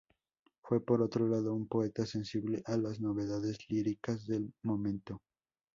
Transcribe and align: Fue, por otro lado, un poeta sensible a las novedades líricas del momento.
Fue, 0.63 0.83
por 0.83 1.03
otro 1.03 1.27
lado, 1.27 1.53
un 1.53 1.67
poeta 1.67 2.07
sensible 2.07 2.63
a 2.65 2.75
las 2.75 2.99
novedades 2.99 3.59
líricas 3.69 4.25
del 4.25 4.51
momento. 4.63 5.21